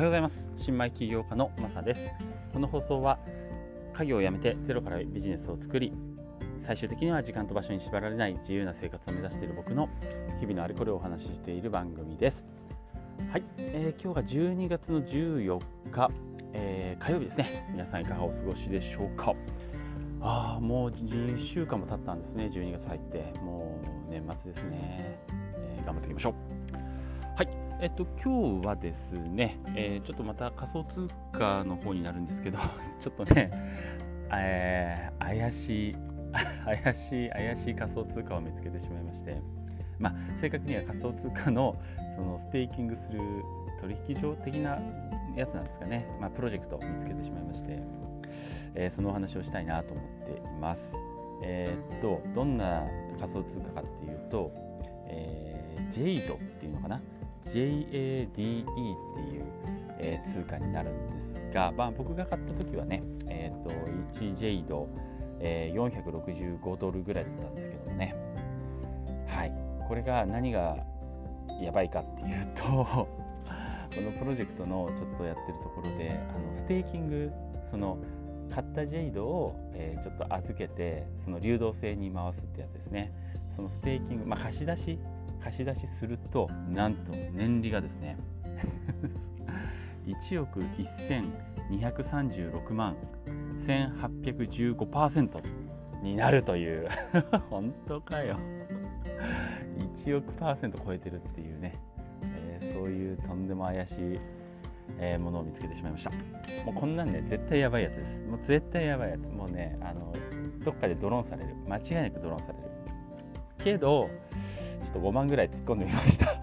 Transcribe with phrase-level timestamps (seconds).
[0.00, 0.50] はようございます。
[0.56, 2.08] 新米起業家のマサです。
[2.54, 3.18] この放送は
[3.92, 5.92] 家業を辞めてゼロからビジネスを作り
[6.58, 9.90] 最終的には時間と場所に縛られない自由な生活を目指している僕の
[10.38, 12.48] 日々のあれこれをお話ししている番組です。
[13.30, 15.60] はい、えー、今日が12月の14
[15.90, 16.08] 日、
[16.54, 17.68] えー、火曜日ですね。
[17.70, 19.34] 皆さんいかがお過ごしでしょうか。
[20.22, 22.46] ああもう2週間も経ったんですね。
[22.46, 23.34] 12月入って。
[23.40, 23.78] も
[24.08, 26.59] う年末ですね、えー、頑張っていきましょう。
[27.82, 32.58] えっと今日はですね、えー、ちょっとまた仮想通貨の方になるんですけど
[33.00, 33.50] ちょっとね、
[34.30, 35.96] えー、怪しい
[36.82, 39.40] 怪しい怪しい仮想通貨を見つけてしまいまして
[39.98, 41.74] まあ正確には仮想通貨の
[42.14, 43.20] そのステーキングする
[43.80, 44.78] 取引所的な
[45.34, 47.78] やつなんですかね、まあ、プロジェクトを見つけてしまいまして
[48.74, 50.94] えー、そのお話をしたいなと思っています。
[51.42, 52.84] えー、っとどんな
[53.18, 54.52] 仮想通貨かっていうと、
[55.06, 57.00] えー、JADE っていうのかな
[57.44, 59.44] JADE っていう、
[59.98, 63.70] えー、通貨になるんですが、まあ、僕が買った時はね、えー、っと
[64.18, 64.86] 1JADE、
[65.40, 68.14] えー、465ドルぐらいだったんですけどもね。
[69.26, 69.52] はい。
[69.88, 70.76] これが何が
[71.60, 72.62] やばいかっていうと
[72.94, 73.08] こ
[74.00, 77.32] のプロジェクトのちょっとやってるところであのステーキング
[77.68, 77.98] その
[78.50, 83.12] 買ったジェイドを、えー、ちょっと預けてその流動性に回すってやつですね。
[83.48, 84.98] そのステーキング、まあ、貸し出し
[85.42, 88.16] 貸し出しするとなんと年利がですね。
[90.06, 90.60] 1億
[91.70, 92.96] 1236万
[93.58, 95.42] 1815%
[96.02, 96.88] になるという。
[97.50, 98.38] 本当かよ。
[99.94, 101.74] 1億パーセント超えてるっていうね、
[102.22, 104.20] えー、そういうとんでも怪しい
[104.98, 106.10] えー、ものを見つけてしまいました。
[106.64, 108.20] もうこんなんね絶対やばいやつです。
[108.22, 109.28] もう絶対やばいやつ。
[109.28, 110.12] もうねあの
[110.64, 111.54] どっかでドローンされる。
[111.68, 112.64] 間違いなくドローンされる。
[113.58, 114.10] けど
[114.82, 116.40] ちょっと5万ぐらい突っ込んでみました。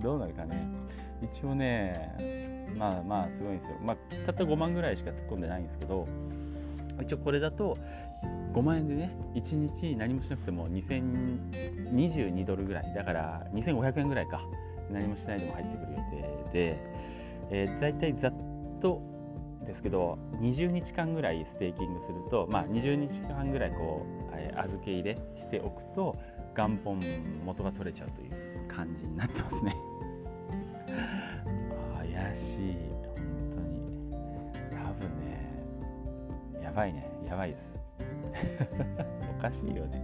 [0.00, 0.66] どうなるかね。
[1.22, 3.76] 一応ねまあまあすごいんですよ。
[3.82, 3.96] まあ
[4.26, 6.08] たった5万ぐらいしか突っ込んでないんですけど
[7.00, 7.78] 一応これだと
[8.54, 12.92] 5万円でね1日何もしなくても2022ドルぐらい。
[12.94, 14.40] だから2500円ぐらいか。
[14.90, 16.76] 何もしないでも入ってくる予定で、
[17.50, 18.34] えー、大体ざっ
[18.78, 19.00] と
[19.64, 26.16] ですけど20日間ぐらいステーキングすると、まあ、20日間ぐらいこう、預け入れしておくと
[26.54, 27.00] 元本
[27.44, 29.76] 元が取れちゃうという感じになってますね。
[31.96, 32.76] 怪しい。
[33.14, 33.80] 本当に。
[34.70, 36.62] 多分ね。
[36.62, 37.08] やばいね。
[37.26, 37.84] やばいです。
[39.38, 40.02] おかしいよね。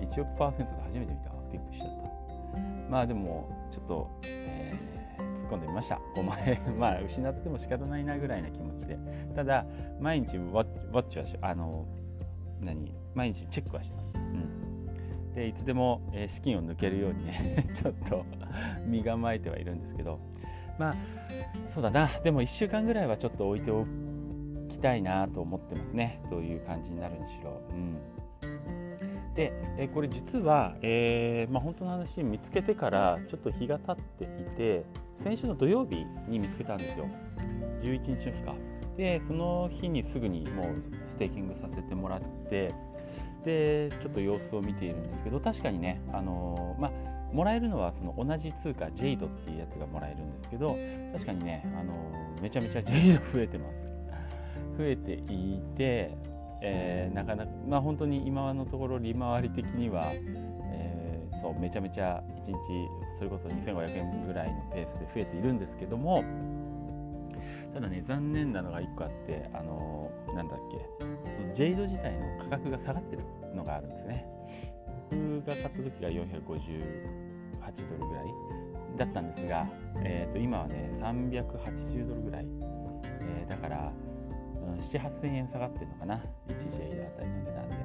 [0.00, 1.30] 1億パーセントで初めて見た。
[1.52, 2.08] びっくりしちゃった。
[2.90, 4.87] まあでもちょっと、えー、
[5.48, 6.00] 込んでみました。
[6.16, 8.98] 5万円まあ失っても仕方ないなぐらいな気持ちで。
[9.34, 9.66] ただ
[10.00, 11.86] 毎日ウォッチはしあの
[12.60, 18.24] 何毎日チェックはしてます、うん、でいつでも、えー、資金を抜けるようにね ちょっと
[18.84, 20.20] 身構えてはいるんですけど。
[20.78, 20.94] まあ
[21.66, 22.08] そうだな。
[22.22, 23.84] でも1週間ぐらいはちょっと置いてお
[24.68, 26.22] きたいなと思ってますね。
[26.30, 27.98] どういう感じになるにしろ、うん。
[29.38, 34.84] で、えこれ実は、えー、まあ、本当の話見つけてからちょっと日が経っていて
[35.14, 37.08] 先週の土曜日に見つけたんですよ。
[37.80, 38.54] 11日の日か。
[38.96, 42.74] でその日にすぐにもうステーキングさせてもらって
[43.44, 46.92] でちょっと様子を見ているんですけど確かにねあのー、まあ
[47.32, 50.76] もらえるのはその同じ通貨 JADE っていうやつがもらえるんですけど
[51.12, 51.92] 確かにね、あの、
[52.42, 53.88] めちゃめちゃ JADE 増えてます。
[54.78, 56.16] 増えていて
[56.60, 60.12] えー、なかなか、まあ、本当に今のところ利回り的には、
[60.72, 62.54] えー、そうめちゃめちゃ1日
[63.16, 66.24] それこそ2500円ぐらいのペースで増えているんですけども
[67.72, 70.78] ただね残念なのが1個あってあのー、なんだっけ
[71.32, 73.22] そのジェイド自体の価格が下がってる
[73.54, 74.26] のがあるんですね。
[75.10, 76.38] 僕が買った時が458
[77.88, 78.26] ドルぐらい
[78.96, 79.68] だったんですが、
[80.02, 82.46] えー、と今はね380ドルぐらい、
[83.20, 83.92] えー、だから
[84.76, 86.16] 7、8000円下がってるのかな、
[86.48, 87.76] 1J あたりの値段で。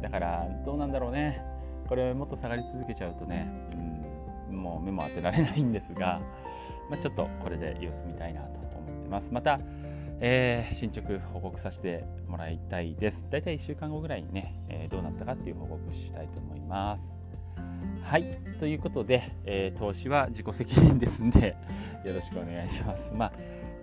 [0.00, 1.42] だから、どうなんだろうね。
[1.88, 3.48] これ、もっと下がり続けちゃうとね、
[4.50, 6.20] うん、もう目も当てられないんですが、
[6.90, 9.30] まあ、ちょっとこれで様子見たいなと思ってます。
[9.32, 9.60] また、
[10.20, 13.28] えー、進捗報告させてもらいたいです。
[13.30, 17.12] だいたい1週間後ぐらいにね、えー、どうなったかっていう報告したいと思います。
[18.02, 18.38] はい。
[18.58, 21.56] ということで、えー、投資は自己責任ですんで、
[22.04, 23.14] よろしくお願いします。
[23.14, 23.32] まあ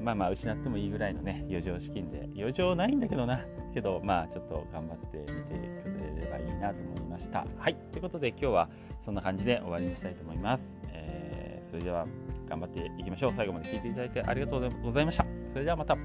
[0.00, 2.28] まあまあ失ってもいいぐらいのね余剰資金で。
[2.36, 3.44] 余剰ないんだけどな。
[3.72, 7.46] けどまあちょっと頑張ってみてくれればいいなと思いました。
[7.58, 7.76] はい。
[7.92, 8.68] ということで今日は
[9.02, 12.06] そんな感じで終わりにしたいと思います、えー、それでは
[12.48, 13.32] 頑張っていきましょう。
[13.32, 15.24] 最後まで聴いていただいてありがとうございました。
[15.48, 15.96] それではまた。